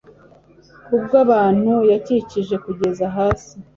ku 0.85 0.95
bw'ubuntu 1.03 1.73
yakijije, 1.91 2.55
kugeza 2.65 3.05
hasi 3.17 3.53